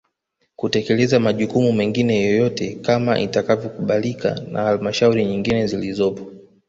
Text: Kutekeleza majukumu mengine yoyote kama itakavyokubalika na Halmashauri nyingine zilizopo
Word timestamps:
Kutekeleza 0.55 1.19
majukumu 1.19 1.73
mengine 1.73 2.21
yoyote 2.21 2.75
kama 2.75 3.19
itakavyokubalika 3.19 4.41
na 4.51 4.61
Halmashauri 4.61 5.25
nyingine 5.25 5.67
zilizopo 5.67 6.31